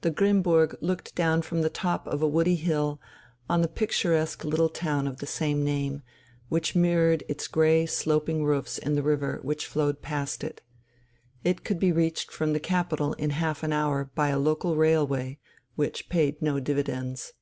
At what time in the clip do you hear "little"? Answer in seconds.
4.44-4.68